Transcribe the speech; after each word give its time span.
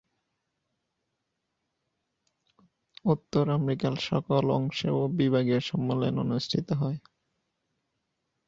উত্তর 3.05 3.45
আমেরিকার 3.49 3.93
সকল 4.01 4.43
অংশেও 4.51 4.99
বিভাগীয় 5.17 5.59
সম্মেলন 5.61 6.13
অনুষ্ঠিত 6.25 6.67
হয়। 6.73 6.97